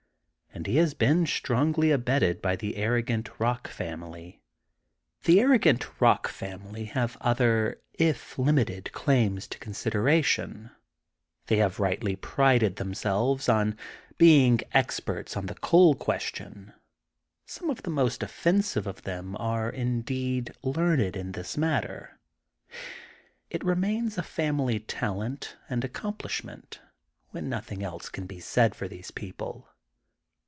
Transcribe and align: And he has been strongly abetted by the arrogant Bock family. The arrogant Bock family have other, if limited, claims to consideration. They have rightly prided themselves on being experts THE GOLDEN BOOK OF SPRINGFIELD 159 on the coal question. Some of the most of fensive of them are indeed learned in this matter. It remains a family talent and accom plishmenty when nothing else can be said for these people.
And 0.53 0.67
he 0.67 0.75
has 0.77 0.93
been 0.93 1.25
strongly 1.27 1.91
abetted 1.91 2.41
by 2.41 2.57
the 2.57 2.75
arrogant 2.75 3.29
Bock 3.39 3.69
family. 3.69 4.41
The 5.23 5.39
arrogant 5.39 5.87
Bock 5.97 6.27
family 6.27 6.83
have 6.85 7.17
other, 7.21 7.79
if 7.93 8.37
limited, 8.37 8.91
claims 8.91 9.47
to 9.47 9.57
consideration. 9.59 10.69
They 11.47 11.55
have 11.57 11.79
rightly 11.79 12.17
prided 12.17 12.75
themselves 12.75 13.47
on 13.47 13.77
being 14.17 14.59
experts 14.73 15.33
THE 15.35 15.39
GOLDEN 15.39 15.47
BOOK 15.47 15.57
OF 15.63 15.63
SPRINGFIELD 15.63 16.07
159 16.07 16.71
on 16.73 16.73
the 16.75 16.75
coal 16.75 16.75
question. 16.75 16.75
Some 17.45 17.69
of 17.69 17.83
the 17.83 17.89
most 17.89 18.21
of 18.21 18.29
fensive 18.29 18.85
of 18.85 19.03
them 19.03 19.37
are 19.39 19.69
indeed 19.69 20.53
learned 20.61 21.15
in 21.15 21.31
this 21.31 21.55
matter. 21.55 22.19
It 23.49 23.63
remains 23.63 24.17
a 24.17 24.21
family 24.21 24.81
talent 24.81 25.55
and 25.69 25.81
accom 25.81 26.17
plishmenty 26.17 26.79
when 27.29 27.47
nothing 27.47 27.81
else 27.83 28.09
can 28.09 28.27
be 28.27 28.41
said 28.41 28.75
for 28.75 28.89
these 28.89 29.11
people. 29.11 29.69